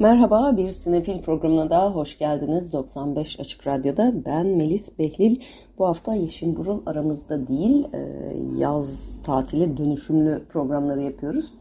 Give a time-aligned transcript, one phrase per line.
[0.00, 2.72] Merhaba, bir sinefil programına daha hoş geldiniz.
[2.72, 5.40] 95 Açık Radyo'da ben Melis Behlil.
[5.78, 7.98] Bu hafta Yeşim Burul aramızda değil, e,
[8.58, 11.52] yaz tatili dönüşümlü programları yapıyoruz.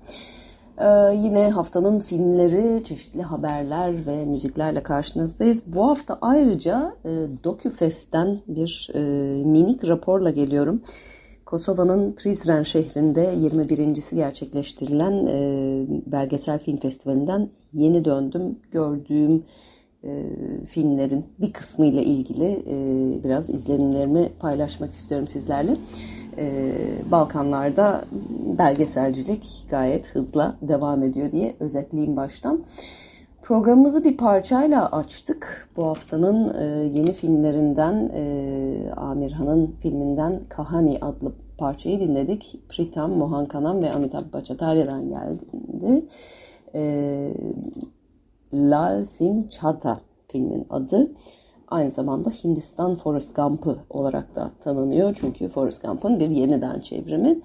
[0.78, 5.64] E, yine haftanın filmleri, çeşitli haberler ve müziklerle karşınızdayız.
[5.66, 7.10] Bu hafta ayrıca e,
[7.44, 8.92] DocuFest'ten bir
[9.46, 10.82] minik raporla geliyorum.
[11.56, 18.60] Kosova'nın Prizren şehrinde 21.si gerçekleştirilen e, belgesel film festivalinden yeni döndüm.
[18.72, 19.44] Gördüğüm
[20.04, 20.24] e,
[20.70, 22.76] filmlerin bir kısmı ile ilgili e,
[23.24, 25.78] biraz izlenimlerimi paylaşmak istiyorum sizlerle.
[26.38, 26.74] E,
[27.12, 28.06] Balkanlarda
[28.58, 32.64] belgeselcilik gayet hızla devam ediyor diye özetleyeyim baştan.
[33.42, 35.70] Programımızı bir parçayla açtık.
[35.78, 36.66] Bu haftanın e,
[36.98, 42.60] yeni filmlerinden e, Amirhan'ın filminden Kahani adlı parçayı dinledik.
[42.70, 46.06] Pritam Mohankanam ve Amitabh Bhattacharyadan geldi.
[46.76, 47.32] E,
[48.54, 51.12] Lal Singh Chadha filmin adı.
[51.68, 55.18] Aynı zamanda Hindistan Forrest Gump'ı olarak da tanınıyor.
[55.20, 57.40] Çünkü Forrest Gump'ın bir yeniden çevrimi.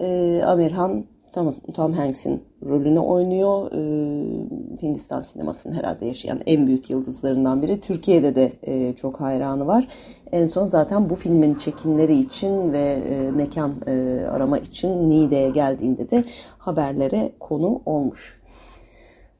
[0.00, 1.04] E, Amirhan
[1.36, 3.72] Tom, Tom Hanks'in rolünü oynuyor.
[3.72, 7.80] Ee, Hindistan sinemasının herhalde yaşayan en büyük yıldızlarından biri.
[7.80, 9.88] Türkiye'de de e, çok hayranı var.
[10.32, 13.92] En son zaten bu filmin çekimleri için ve e, mekan e,
[14.30, 16.24] arama için Niğde'ye geldiğinde de
[16.58, 18.40] haberlere konu olmuş.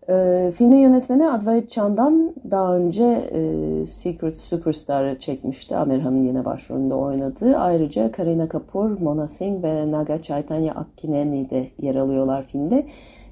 [0.08, 3.40] E, filmin yönetmeni Advait Chandan daha önce e,
[3.86, 5.76] Secret Superstar'ı çekmişti.
[5.76, 7.56] Amirhan'ın yine başrolünde oynadığı.
[7.56, 12.86] Ayrıca Karina Kapoor, Mona Singh ve Naga Chaitanya Akkineni de yer alıyorlar filmde.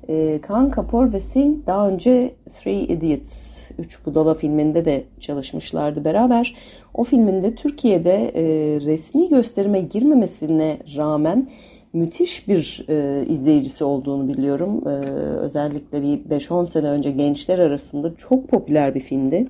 [0.08, 6.56] E, Kaan Kapoor ve Singh daha önce Three Idiots, Üç Budala filminde de çalışmışlardı beraber.
[6.94, 8.44] O filminde Türkiye'de e,
[8.80, 11.48] resmi gösterime girmemesine rağmen
[11.94, 14.88] müthiş bir e, izleyicisi olduğunu biliyorum.
[14.88, 19.46] E, özellikle bir 5-10 sene önce gençler arasında çok popüler bir filmdi.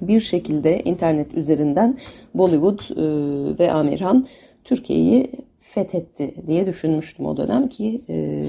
[0.00, 1.98] Bir şekilde internet üzerinden
[2.34, 4.26] Bollywood e, ve Amirhan
[4.64, 8.44] Türkiye'yi fethetti diye düşünmüştüm o dönem ki e,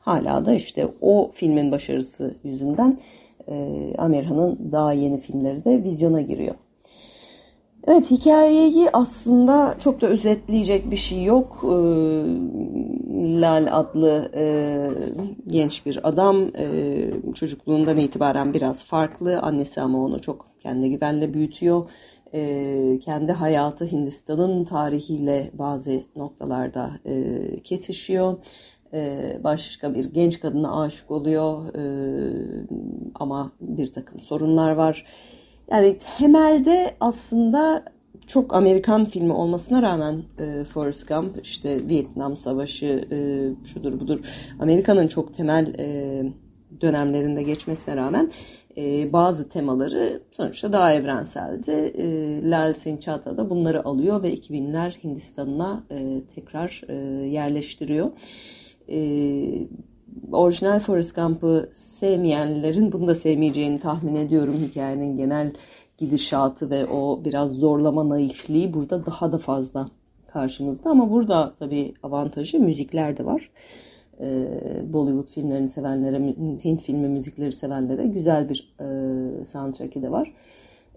[0.00, 2.98] hala da işte o filmin başarısı yüzünden
[3.48, 6.54] e, Amirhan'ın daha yeni filmleri de vizyona giriyor.
[7.86, 11.60] Evet hikayeyi aslında çok da özetleyecek bir şey yok.
[11.64, 11.66] Ee,
[13.40, 14.44] Lal adlı e,
[15.46, 19.40] genç bir adam e, çocukluğundan itibaren biraz farklı.
[19.40, 21.90] Annesi ama onu çok kendi güvenle büyütüyor.
[22.34, 28.36] E, kendi hayatı Hindistan'ın tarihiyle bazı noktalarda e, kesişiyor.
[28.92, 31.82] E, başka bir genç kadına aşık oluyor e,
[33.14, 35.06] ama bir takım sorunlar var.
[35.70, 37.84] Yani temelde aslında
[38.26, 43.18] çok Amerikan filmi olmasına rağmen e, Forrest Gump işte Vietnam Savaşı e,
[43.66, 44.20] şudur budur
[44.60, 46.22] Amerika'nın çok temel e,
[46.80, 48.30] dönemlerinde geçmesine rağmen
[48.76, 51.70] e, bazı temaları sonuçta daha evrenseldi.
[51.70, 56.94] E, Lal Singh da bunları alıyor ve 2000'ler Hindistan'ına e, tekrar e,
[57.26, 58.10] yerleştiriyor.
[58.88, 58.98] E,
[60.32, 64.54] orijinal Forrest Gump'ı sevmeyenlerin bunu da sevmeyeceğini tahmin ediyorum.
[64.54, 65.52] Hikayenin genel
[65.98, 69.88] gidişatı ve o biraz zorlama naifliği burada daha da fazla
[70.32, 70.90] karşımızda.
[70.90, 73.50] Ama burada tabii avantajı müzikler de var.
[74.20, 74.46] Ee,
[74.92, 76.34] Bollywood filmlerini sevenlere,
[76.64, 80.32] Hint filmi müzikleri sevenlere güzel bir e, soundtrack'i de var.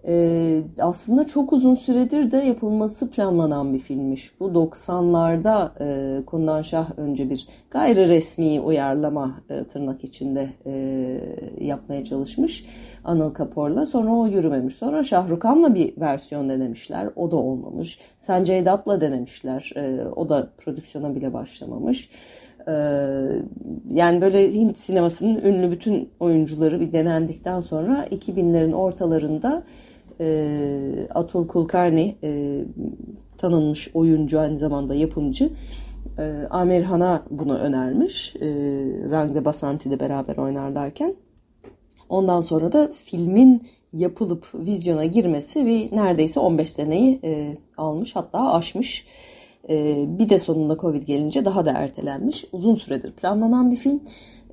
[0.06, 4.40] Ee, aslında çok uzun süredir de yapılması planlanan bir filmmiş.
[4.40, 10.74] Bu 90'larda e, Kundan Şah önce bir gayri resmi uyarlama e, tırnak içinde e,
[11.60, 12.64] yapmaya çalışmış
[13.04, 13.86] Anıl Kapoor'la.
[13.86, 14.74] Sonra o yürümemiş.
[14.74, 17.08] Sonra Şahrukan'la bir versiyon denemişler.
[17.16, 17.98] O da olmamış.
[18.18, 19.72] Sanjay Dutt'la denemişler.
[19.76, 22.10] E, o da prodüksiyona bile başlamamış.
[22.68, 22.72] E,
[23.88, 29.62] yani böyle Hint sinemasının ünlü bütün oyuncuları bir denendikten sonra 2000'lerin ortalarında
[30.20, 32.60] e, Atul Kulkarni e,
[33.38, 35.50] tanınmış oyuncu aynı zamanda yapımcı
[36.18, 38.36] e, Amir Han'a bunu önermiş.
[38.36, 38.48] E,
[39.10, 41.14] Rangde Basanti ile beraber oynarlarken.
[42.08, 43.62] Ondan sonra da filmin
[43.92, 49.06] yapılıp vizyona girmesi bir neredeyse 15 seneyi e, almış hatta aşmış.
[49.68, 52.44] E, bir de sonunda Covid gelince daha da ertelenmiş.
[52.52, 54.00] Uzun süredir planlanan bir film.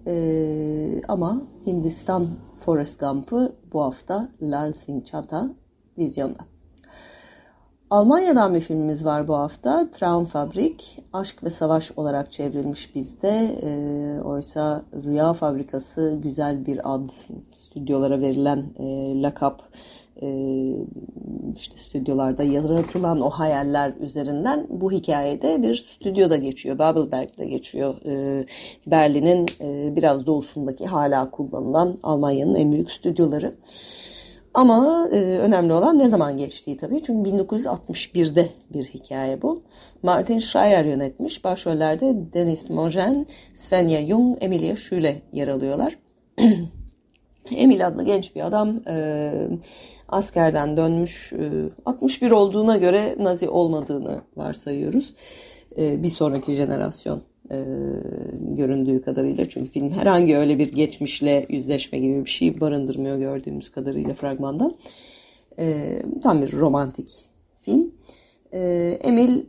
[0.08, 2.28] Ee, ama Hindistan
[2.68, 5.50] Forrest Gump'ı bu hafta Lal Singh Chaddha
[5.98, 6.46] vizyonda.
[7.90, 9.92] Almanya'dan bir filmimiz var bu hafta.
[9.92, 13.60] Traumfabrik, Aşk ve Savaş olarak çevrilmiş bizde.
[13.64, 13.70] E,
[14.22, 17.10] oysa Rüya Fabrikası güzel bir ad,
[17.56, 19.64] stüdyolara verilen e, lakap,
[21.56, 26.80] işte stüdyolarda yaratılan o hayaller üzerinden bu hikayede bir stüdyoda geçiyor.
[26.80, 28.06] Babelberg'de geçiyor.
[28.06, 28.46] E,
[28.88, 33.56] Berlin'in e, biraz doğusundaki hala kullanılan Almanya'nın en büyük stüdyoları.
[34.54, 37.04] Ama e, önemli olan ne zaman geçtiği tabii.
[37.04, 39.62] Çünkü 1961'de bir hikaye bu.
[40.04, 41.44] Martin Schreier yönetmiş.
[41.44, 43.26] Başrollerde Dennis Mogen,
[43.56, 45.98] Svenja Jung, Emilia Schüle yer alıyorlar.
[47.52, 49.32] Emil adlı genç bir adam e,
[50.10, 51.34] askerden dönmüş.
[51.34, 55.14] E, 61 olduğuna göre Nazi olmadığını varsayıyoruz.
[55.78, 57.22] E, bir sonraki jenerasyon
[57.52, 57.66] e,
[58.42, 59.50] göründüğü kadarıyla.
[59.50, 64.76] Çünkü film herhangi öyle bir geçmişle yüzleşme gibi bir şey barındırmıyor gördüğümüz kadarıyla fragmandan.
[65.60, 67.10] E, tam bir romantik
[67.62, 67.92] film.
[68.52, 68.60] E,
[69.02, 69.44] Emil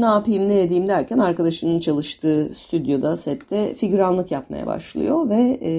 [0.00, 5.72] ne yapayım ne edeyim derken arkadaşının çalıştığı stüdyoda sette figüranlık yapmaya başlıyor ve e,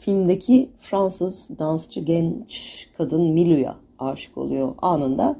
[0.00, 5.36] filmdeki Fransız dansçı genç kadın Milu'ya aşık oluyor anında.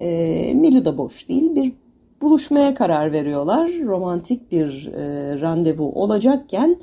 [0.00, 1.72] E, Milu da boş değil bir
[2.22, 3.70] buluşmaya karar veriyorlar.
[3.84, 6.76] Romantik bir e, randevu olacakken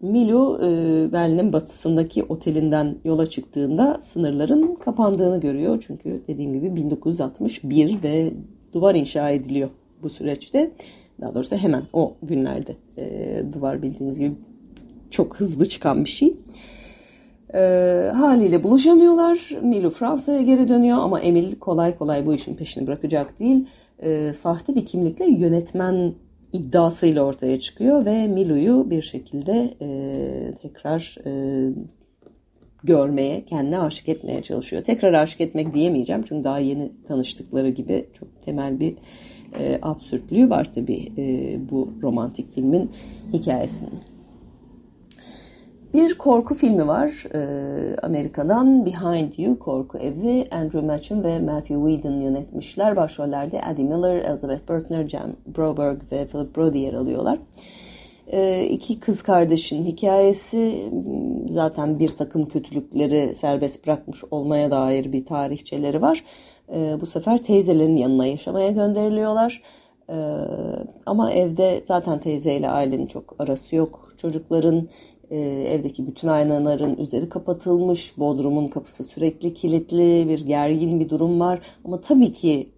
[0.00, 0.68] Milo e,
[1.12, 5.84] Berlin'in batısındaki otelinden yola çıktığında sınırların kapandığını görüyor.
[5.86, 8.32] Çünkü dediğim gibi 1961 ve
[8.76, 9.70] duvar inşa ediliyor
[10.02, 10.70] bu süreçte.
[11.20, 14.34] Daha doğrusu hemen o günlerde e, duvar bildiğiniz gibi
[15.10, 16.36] çok hızlı çıkan bir şey.
[17.54, 17.60] E,
[18.14, 19.50] haliyle buluşamıyorlar.
[19.62, 23.66] Milo Fransa'ya geri dönüyor ama Emil kolay kolay bu işin peşini bırakacak değil
[24.02, 26.12] e, sahte bir kimlikle yönetmen
[26.52, 29.88] iddiasıyla ortaya çıkıyor ve Milu'yu bir şekilde e,
[30.62, 31.72] tekrar e,
[32.86, 34.84] görmeye, kendine aşık etmeye çalışıyor.
[34.84, 38.96] Tekrar aşık etmek diyemeyeceğim çünkü daha yeni tanıştıkları gibi çok temel bir
[39.58, 42.90] e, absürtlüğü var tabii e, bu romantik filmin
[43.32, 44.00] hikayesinin.
[45.94, 52.20] Bir korku filmi var e, Amerika'dan Behind You korku evi Andrew Matcham ve Matthew Whedon
[52.20, 52.96] yönetmişler.
[52.96, 57.38] Başrollerde Eddie Miller, Elizabeth Berkner, Jan Broberg ve Philip Brody yer alıyorlar.
[58.70, 60.90] İki kız kardeşin hikayesi
[61.50, 66.24] zaten bir takım kötülükleri serbest bırakmış olmaya dair bir tarihçeleri var.
[66.72, 69.62] E, bu sefer teyzelerin yanına yaşamaya gönderiliyorlar.
[70.10, 70.16] E,
[71.06, 74.14] ama evde zaten teyzeyle ailenin çok arası yok.
[74.18, 74.88] Çocukların
[75.30, 75.38] e,
[75.68, 81.60] evdeki bütün aynaların üzeri kapatılmış, bodrumun kapısı sürekli kilitli, bir gergin bir durum var.
[81.84, 82.70] Ama tabii ki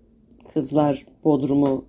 [0.54, 1.84] kızlar bodrumu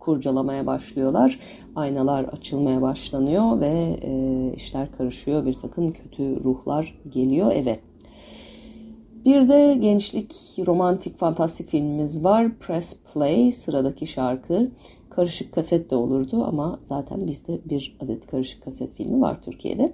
[0.00, 1.38] kurcalamaya başlıyorlar.
[1.76, 5.46] Aynalar açılmaya başlanıyor ve e, işler karışıyor.
[5.46, 7.80] Bir takım kötü ruhlar geliyor eve.
[9.24, 10.34] Bir de gençlik
[10.66, 12.58] romantik fantastik filmimiz var.
[12.58, 14.70] Press Play sıradaki şarkı
[15.10, 19.92] karışık kaset de olurdu ama zaten bizde bir adet karışık kaset filmi var Türkiye'de.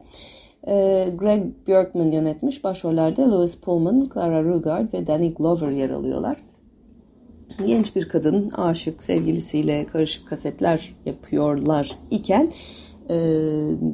[0.68, 2.64] Ee, Greg Björkman yönetmiş.
[2.64, 6.36] Başrollerde Louis Pullman, Clara Rugard ve Danny Glover yer alıyorlar.
[7.64, 12.52] Genç bir kadın aşık sevgilisiyle karışık kasetler yapıyorlar iken
[13.10, 13.16] e,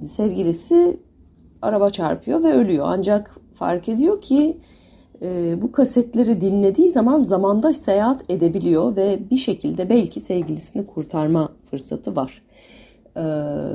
[0.09, 0.97] sevgilisi
[1.63, 2.85] araba çarpıyor ve ölüyor.
[2.89, 4.57] Ancak fark ediyor ki
[5.23, 12.17] e, bu kasetleri dinlediği zaman zamanda seyahat edebiliyor ve bir şekilde belki sevgilisini kurtarma fırsatı
[12.17, 12.43] var.
[13.17, 13.23] E,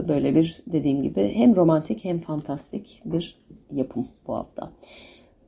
[0.08, 3.40] böyle bir dediğim gibi hem romantik hem fantastik bir
[3.72, 4.72] yapım bu hafta.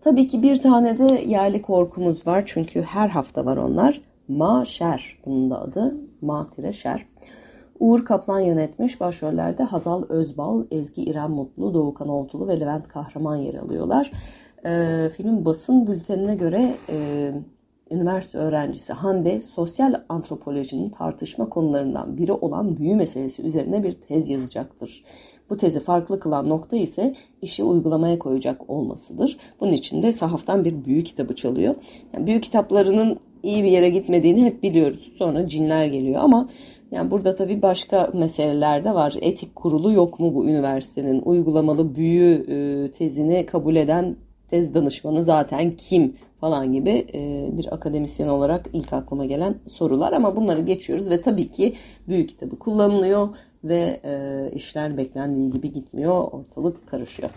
[0.01, 4.01] Tabii ki bir tane de yerli korkumuz var çünkü her hafta var onlar.
[4.29, 5.97] Ma Şer bunun da adı.
[6.21, 7.05] Ma Şer.
[7.79, 8.99] Uğur Kaplan yönetmiş.
[8.99, 14.11] Başrollerde Hazal Özbal, Ezgi İrem Mutlu, Doğukan Oltulu ve Levent Kahraman yer alıyorlar.
[14.65, 17.31] E, filmin basın bültenine göre e,
[17.91, 25.03] üniversite öğrencisi Hande sosyal antropolojinin tartışma konularından biri olan büyü meselesi üzerine bir tez yazacaktır.
[25.49, 29.37] Bu tezi farklı kılan nokta ise işi uygulamaya koyacak olmasıdır.
[29.59, 31.75] Bunun için de sahaftan bir büyü kitabı çalıyor.
[32.13, 35.11] Yani büyü kitaplarının iyi bir yere gitmediğini hep biliyoruz.
[35.17, 36.49] Sonra cinler geliyor ama
[36.91, 39.15] yani burada tabii başka meseleler de var.
[39.21, 41.21] Etik kurulu yok mu bu üniversitenin?
[41.21, 44.15] Uygulamalı büyü e, tezini kabul eden
[44.49, 50.35] tez danışmanı zaten kim falan gibi e, bir akademisyen olarak ilk aklıma gelen sorular ama
[50.35, 51.75] bunları geçiyoruz ve tabii ki
[52.07, 53.27] büyük kitabı kullanılıyor
[53.63, 57.29] ve e, işler beklendiği gibi gitmiyor ortalık karışıyor.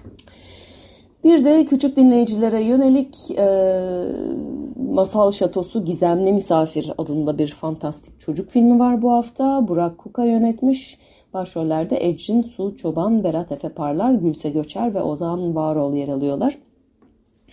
[1.24, 3.46] Bir de küçük dinleyicilere yönelik e,
[4.92, 9.68] Masal Şatosu Gizemli Misafir adında bir fantastik çocuk filmi var bu hafta.
[9.68, 10.98] Burak Kuka yönetmiş.
[11.34, 16.58] Başrollerde Ecrin Su Çoban, Berat Efe Parlar, Gülse Göçer ve Ozan Varol yer alıyorlar.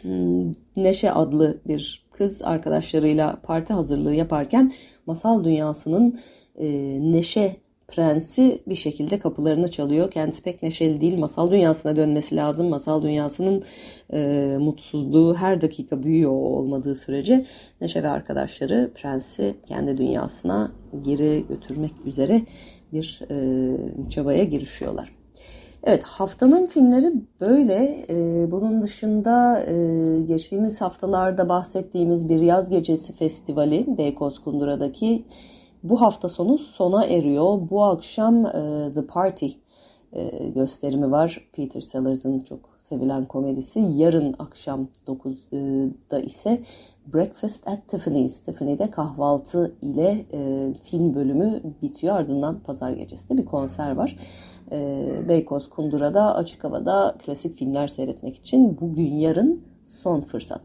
[0.01, 4.73] Hmm, Neşe adlı bir kız arkadaşlarıyla parti hazırlığı yaparken
[5.05, 6.19] masal dünyasının
[6.55, 6.67] e,
[7.11, 7.55] neşe
[7.89, 10.11] prensi bir şekilde kapılarını çalıyor.
[10.11, 11.17] Kendisi pek neşeli değil.
[11.17, 12.69] Masal dünyasına dönmesi lazım.
[12.69, 13.63] Masal dünyasının
[14.13, 17.45] e, mutsuzluğu her dakika büyüyor olmadığı sürece
[17.81, 22.41] Neşe ve arkadaşları prensi kendi dünyasına geri götürmek üzere
[22.93, 25.19] bir e, çabaya girişiyorlar.
[25.83, 28.05] Evet haftanın filmleri böyle.
[28.09, 29.75] Ee, bunun dışında e,
[30.27, 35.25] geçtiğimiz haftalarda bahsettiğimiz bir yaz gecesi festivali Beykoz Kundura'daki
[35.83, 37.69] bu hafta sonu sona eriyor.
[37.69, 39.47] Bu akşam e, The Party
[40.13, 41.47] e, gösterimi var.
[41.53, 43.79] Peter Sellers'ın çok sevilen komedisi.
[43.79, 46.61] Yarın akşam 9'da ise
[47.13, 48.39] Breakfast at Tiffany's.
[48.39, 52.15] Tiffany'de kahvaltı ile e, film bölümü bitiyor.
[52.15, 54.15] Ardından pazar gecesi de bir konser var.
[54.71, 60.61] E, Beykoz Kundura'da açık havada klasik filmler seyretmek için bugün yarın son fırsat.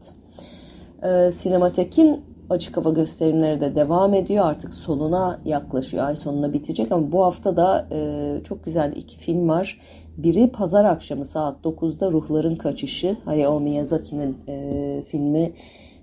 [1.03, 4.45] E, Sinematek'in açık hava gösterimleri de devam ediyor.
[4.45, 6.07] Artık sonuna yaklaşıyor.
[6.07, 9.79] Ay sonuna bitecek ama bu hafta da e, çok güzel iki film var.
[10.17, 13.17] Biri pazar akşamı saat 9'da Ruhların Kaçışı.
[13.25, 15.53] Hayao Miyazaki'nin e, filmi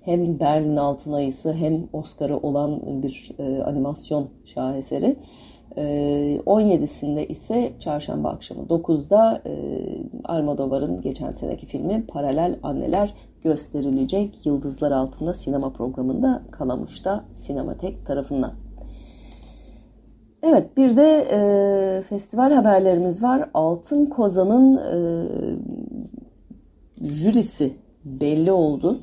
[0.04, 5.16] hem Berlin Altın Ayısı hem Oscar'ı olan bir e, animasyon şaheseri.
[5.76, 5.82] E,
[6.46, 9.52] 17'sinde ise çarşamba akşamı 9'da e,
[10.24, 18.52] Almodovar'ın geçen seneki filmi Paralel Anneler gösterilecek Yıldızlar Altında sinema programında Kalamış'ta Sinematek tarafından.
[20.42, 23.50] Evet bir de e, festival haberlerimiz var.
[23.54, 24.96] Altın Kozan'ın e,
[27.08, 29.00] jürisi belli oldu.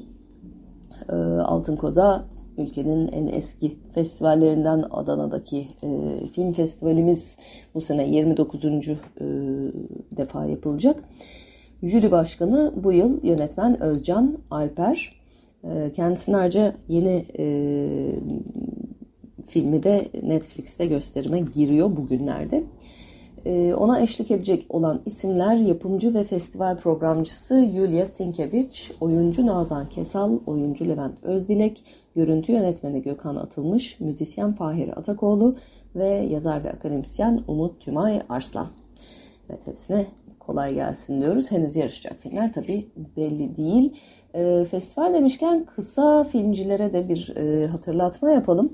[1.09, 2.25] E, Altın Koza
[2.57, 5.89] ülkenin en eski festivallerinden Adana'daki e,
[6.35, 7.37] film festivalimiz
[7.75, 8.65] bu sene 29.
[8.65, 8.95] E,
[10.17, 11.03] defa yapılacak.
[11.83, 15.19] Jüri başkanı bu yıl yönetmen Özcan Alper.
[15.63, 17.45] E, kendisinin ayrıca yeni e,
[19.47, 22.63] filmi de Netflix'te gösterime giriyor bugünlerde.
[23.45, 30.39] E, ona eşlik edecek olan isimler yapımcı ve festival programcısı Yulia Sinkevich, oyuncu Nazan Kesal,
[30.45, 31.83] oyuncu Levent Özdilek,
[32.15, 35.55] görüntü yönetmeni Gökhan Atılmış, müzisyen Fahir Atakoğlu
[35.95, 38.67] ve yazar ve akademisyen Umut Tümay Arslan.
[39.49, 40.05] Evet hepsine
[40.49, 41.51] kolay gelsin diyoruz.
[41.51, 42.87] Henüz yarışacak filmler tabii
[43.17, 43.93] belli değil.
[44.33, 48.73] E, festival demişken kısa filmcilere de bir e, hatırlatma yapalım.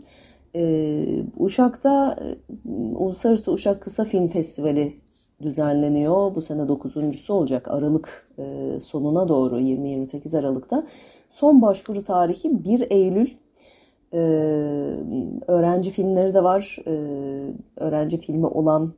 [0.55, 4.93] E, Uşak'ta e, Uluslararası Uşak Kısa Film Festivali
[5.41, 6.35] düzenleniyor.
[6.35, 10.83] Bu sene dokuzuncusu olacak Aralık e, sonuna doğru 20-28 Aralık'ta.
[11.31, 13.29] Son başvuru tarihi 1 Eylül.
[14.13, 14.19] E,
[15.47, 16.77] öğrenci filmleri de var.
[16.87, 16.93] E,
[17.77, 18.93] öğrenci filmi olan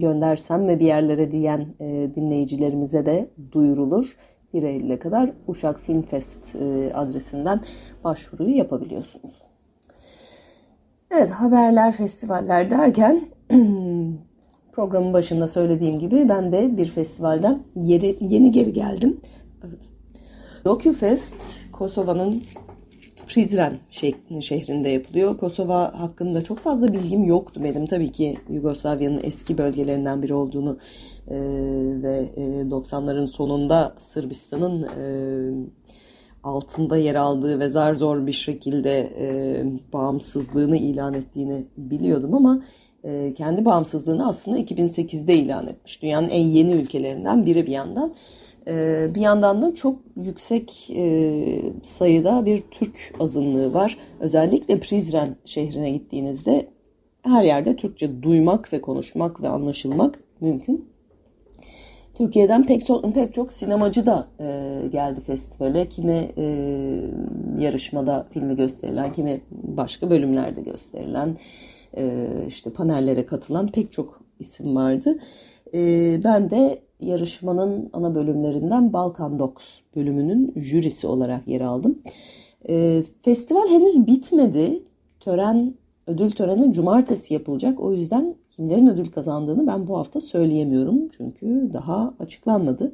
[0.00, 4.16] göndersem mi bir yerlere diyen e, dinleyicilerimize de duyurulur.
[4.54, 7.60] 1 Eylül'e kadar Uşak Film Fest e, adresinden
[8.04, 9.42] başvuruyu yapabiliyorsunuz.
[11.10, 13.20] Evet haberler, festivaller derken
[14.72, 19.20] programın başında söylediğim gibi ben de bir festivalden yeri, yeni geri geldim.
[20.64, 21.36] DocuFest
[21.72, 22.42] Kosova'nın
[23.28, 23.78] Prizren
[24.40, 25.38] şehrinde yapılıyor.
[25.38, 27.86] Kosova hakkında çok fazla bilgim yoktu benim.
[27.86, 30.78] Tabii ki Yugoslavya'nın eski bölgelerinden biri olduğunu
[31.28, 31.36] e,
[32.02, 35.04] ve e, 90'ların sonunda Sırbistan'ın e,
[36.44, 42.62] altında yer aldığı ve zar zor bir şekilde e, bağımsızlığını ilan ettiğini biliyordum ama
[43.04, 46.02] e, kendi bağımsızlığını aslında 2008'de ilan etmiş.
[46.02, 48.14] Dünyanın en yeni ülkelerinden biri bir yandan.
[48.68, 53.98] E, bir yandan da çok yüksek e, sayıda bir Türk azınlığı var.
[54.20, 56.68] Özellikle Prizren şehrine gittiğinizde
[57.22, 60.88] her yerde Türkçe duymak ve konuşmak ve anlaşılmak mümkün.
[62.14, 65.88] Türkiye'den pek çok, pek çok sinemacı da e, geldi festivale.
[65.88, 66.44] Kimi e,
[67.58, 71.36] yarışmada filmi gösterilen, kimi başka bölümlerde gösterilen,
[71.96, 75.18] e, işte panellere katılan pek çok isim vardı.
[75.74, 79.64] E, ben de yarışmanın ana bölümlerinden Balkan Docs
[79.96, 81.98] bölümünün jürisi olarak yer aldım.
[82.68, 84.82] E, festival henüz bitmedi.
[85.20, 85.74] Tören,
[86.06, 87.80] ödül töreni cumartesi yapılacak.
[87.80, 91.08] O yüzden kimlerin ödül kazandığını ben bu hafta söyleyemiyorum.
[91.16, 92.92] Çünkü daha açıklanmadı.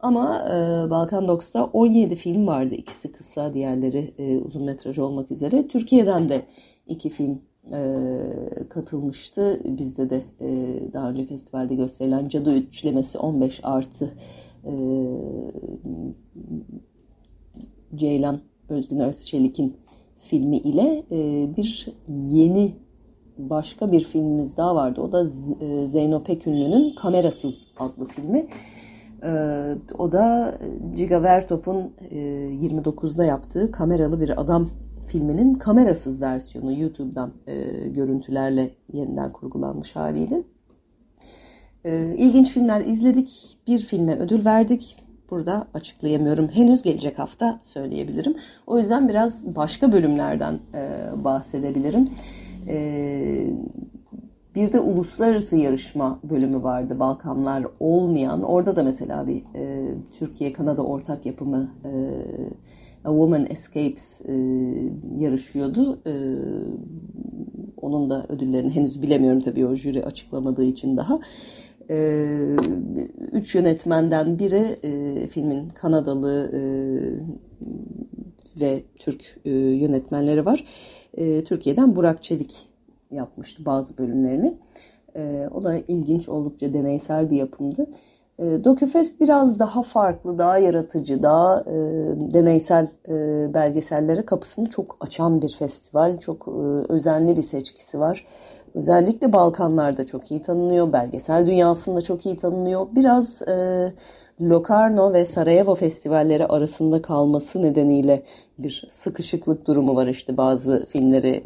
[0.00, 2.74] Ama e, Balkan Docs'ta 17 film vardı.
[2.74, 5.68] İkisi kısa, diğerleri e, uzun metraj olmak üzere.
[5.68, 6.42] Türkiye'den de
[6.86, 7.40] iki film
[7.72, 9.60] e, katılmıştı.
[9.64, 10.48] Bizde de e,
[10.92, 14.14] daha önce festivalde gösterilen Cadı Üçlemesi 15 artı
[14.64, 14.72] e,
[17.94, 19.76] Ceylan Özgün Özçelik'in
[20.18, 22.74] filmi ile e, bir yeni
[23.38, 25.00] başka bir filmimiz daha vardı.
[25.00, 25.28] O da
[25.60, 28.48] e, Zeyno Pekünlü'nün Kamerasız adlı filmi.
[29.24, 30.54] Ee, o da
[30.96, 34.70] Giga Vertov'un 29'da yaptığı Kameralı Bir Adam
[35.06, 37.32] filminin kamerasız versiyonu YouTube'dan
[37.94, 40.42] görüntülerle yeniden kurgulanmış haliydi.
[41.84, 43.58] Ee, ilginç filmler izledik.
[43.66, 44.96] Bir filme ödül verdik.
[45.30, 46.48] Burada açıklayamıyorum.
[46.48, 48.36] Henüz gelecek hafta söyleyebilirim.
[48.66, 50.58] O yüzden biraz başka bölümlerden
[51.24, 52.08] bahsedebilirim.
[52.68, 53.46] Ee,
[54.54, 58.42] bir de uluslararası yarışma bölümü vardı Balkanlar olmayan.
[58.42, 61.90] Orada da mesela bir e, Türkiye-Kanada ortak yapımı e,
[63.04, 64.32] A Woman Escapes e,
[65.18, 65.98] yarışıyordu.
[66.06, 66.14] E,
[67.82, 71.20] onun da ödüllerini henüz bilemiyorum tabii o jüri açıklamadığı için daha.
[71.90, 71.96] E,
[73.32, 76.60] üç yönetmenden biri e, filmin Kanadalı e,
[78.60, 80.64] ve Türk e, yönetmenleri var.
[81.14, 82.68] E, Türkiye'den Burak Çevik
[83.10, 84.58] yapmıştı bazı bölümlerini.
[85.16, 87.86] E, o da ilginç, oldukça deneysel bir yapımdı.
[88.38, 91.74] E, Dokufest biraz daha farklı, daha yaratıcı, daha e,
[92.34, 93.14] deneysel e,
[93.54, 96.18] belgesellere kapısını çok açan bir festival.
[96.18, 98.26] Çok e, özenli bir seçkisi var.
[98.74, 102.86] Özellikle Balkanlarda çok iyi tanınıyor, belgesel dünyasında çok iyi tanınıyor.
[102.94, 103.92] Biraz e,
[104.40, 108.22] Locarno ve Sarajevo festivalleri arasında kalması nedeniyle
[108.58, 111.42] bir sıkışıklık durumu var işte bazı filmleri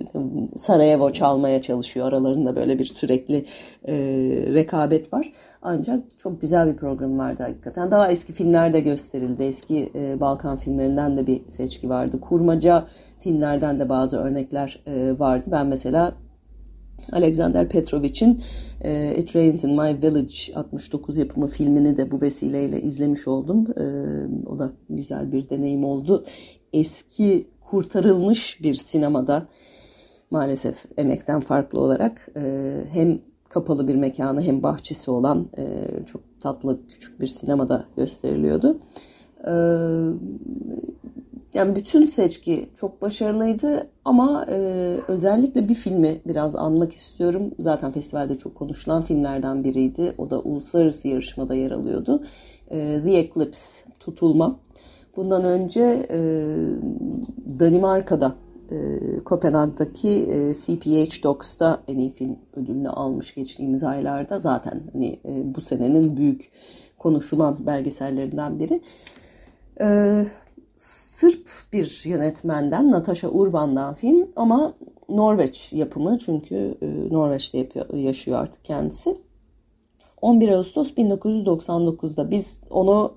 [0.61, 3.47] Sarajevo çalmaya çalışıyor aralarında böyle bir sürekli
[3.89, 3.95] e,
[4.55, 5.33] rekabet var.
[5.63, 7.91] Ancak çok güzel bir program vardı hakikaten.
[7.91, 9.43] Daha eski filmler de gösterildi.
[9.43, 12.21] Eski e, Balkan filmlerinden de bir seçki vardı.
[12.21, 12.87] Kurmaca
[13.21, 15.49] filmlerden de bazı örnekler e, vardı.
[15.53, 16.15] Ben mesela
[17.13, 18.43] Alexander Petrovic'in
[18.81, 23.67] e, It Rains in My Village 69 yapımı filmini de bu vesileyle izlemiş oldum.
[23.77, 23.85] E,
[24.47, 26.25] o da güzel bir deneyim oldu.
[26.73, 29.47] Eski kurtarılmış bir sinemada
[30.31, 36.87] maalesef emekten farklı olarak e, hem kapalı bir mekanı hem bahçesi olan e, çok tatlı
[36.89, 38.79] küçük bir sinemada gösteriliyordu.
[39.47, 39.53] E,
[41.55, 44.57] yani bütün seçki çok başarılıydı ama e,
[45.09, 47.51] özellikle bir filmi biraz anmak istiyorum.
[47.59, 50.15] Zaten festivalde çok konuşulan filmlerden biriydi.
[50.19, 52.25] O da uluslararası yarışmada yer alıyordu.
[52.71, 54.61] E, The Eclipse, Tutulma.
[55.17, 56.19] Bundan önce e,
[57.61, 58.35] Danimarka'da
[58.71, 64.41] e, Kopenhag'daki e, CPH Docs'ta en iyi film ödülünü almış geçtiğimiz aylarda.
[64.41, 66.51] Zaten hani e, bu senenin büyük
[66.99, 68.81] konuşulan belgesellerinden biri.
[69.81, 69.87] E,
[71.19, 74.75] Sırp bir yönetmenden Natasha Urban'dan film ama
[75.09, 79.17] Norveç yapımı çünkü e, Norveç'te yapıyor, yaşıyor artık kendisi.
[80.21, 83.15] 11 Ağustos 1999'da biz onu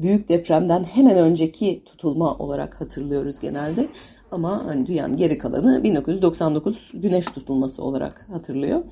[0.00, 3.88] büyük depremden hemen önceki tutulma olarak hatırlıyoruz genelde.
[4.32, 8.82] Ama hani dünyanın geri kalanı 1999 güneş tutulması olarak hatırlıyor.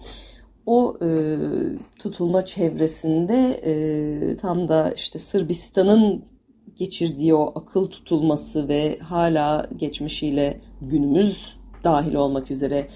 [0.67, 1.37] O e,
[1.99, 6.25] tutulma çevresinde e, tam da işte Sırbistan'ın
[6.77, 12.87] geçirdiği o akıl tutulması ve hala geçmişiyle günümüz dahil olmak üzere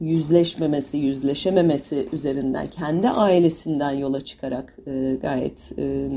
[0.00, 6.10] yüzleşmemesi, yüzleşememesi üzerinden kendi ailesinden yola çıkarak e, gayet e,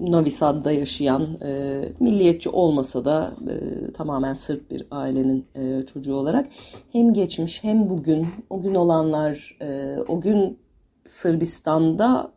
[0.00, 6.46] Novi Sad'da yaşayan e, milliyetçi olmasa da e, tamamen Sırp bir ailenin e, çocuğu olarak
[6.92, 10.58] hem geçmiş hem bugün o gün olanlar e, o gün
[11.06, 12.32] Sırbistan'da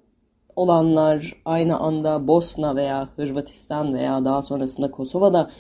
[0.56, 5.52] olanlar aynı anda Bosna veya Hırvatistan veya daha sonrasında Kosova'da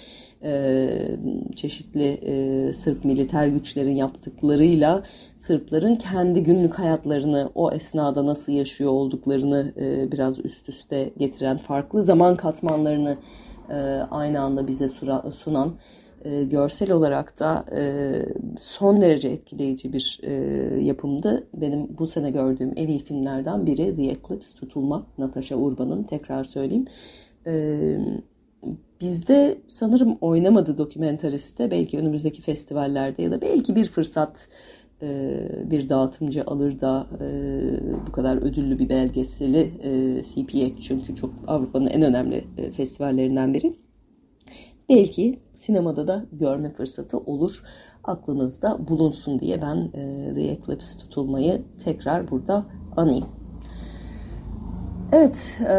[1.55, 5.03] çeşitli e, Sırp militer güçlerin yaptıklarıyla
[5.35, 12.03] Sırpların kendi günlük hayatlarını o esnada nasıl yaşıyor olduklarını e, biraz üst üste getiren farklı
[12.03, 13.17] zaman katmanlarını
[13.69, 13.75] e,
[14.11, 14.89] aynı anda bize
[15.31, 15.73] sunan
[16.25, 18.11] e, görsel olarak da e,
[18.59, 20.33] son derece etkileyici bir e,
[20.83, 21.47] yapımdı.
[21.53, 25.05] Benim bu sene gördüğüm en iyi filmlerden biri The Eclipse Tutulma.
[25.17, 26.85] Natasha Urban'ın tekrar söyleyeyim.
[29.03, 31.71] Bizde sanırım oynamadı dokumentariste.
[31.71, 34.47] Belki önümüzdeki festivallerde ya da belki bir fırsat
[35.01, 35.39] e,
[35.71, 37.27] bir dağıtımcı alır da e,
[38.07, 42.43] bu kadar ödüllü bir belgeseli e, CPH çünkü çok Avrupa'nın en önemli
[42.77, 43.75] festivallerinden biri.
[44.89, 47.63] Belki sinemada da görme fırsatı olur.
[48.03, 49.91] Aklınızda bulunsun diye ben
[50.35, 52.65] The Eclipse tutulmayı tekrar burada
[52.97, 53.42] anayım.
[55.15, 55.75] Evet, e,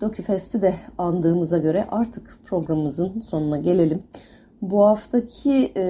[0.00, 4.02] DocuFest'i de andığımıza göre artık programımızın sonuna gelelim.
[4.62, 5.82] Bu haftaki e,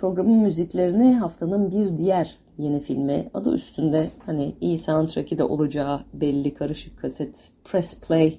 [0.00, 6.54] programın müziklerini haftanın bir diğer yeni filmi adı üstünde hani iyi soundtrack'i de olacağı belli
[6.54, 8.38] karışık kaset Press Play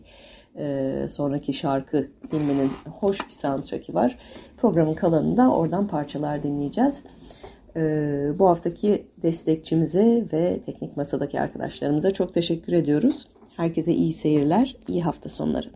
[0.58, 4.18] e, sonraki şarkı filminin hoş bir soundtrack'i var.
[4.58, 7.04] Programın kalanında oradan parçalar dinleyeceğiz.
[8.40, 13.28] bu haftaki destekçimize ve teknik masadaki arkadaşlarımıza çok teşekkür ediyoruz.
[13.58, 15.72] Herkese iyi seyirler, iyi hafta sonları.